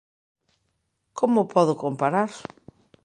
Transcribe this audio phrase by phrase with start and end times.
[1.19, 2.31] ¿Como podo comparar?